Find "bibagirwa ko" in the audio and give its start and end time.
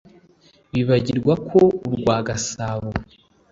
0.71-1.59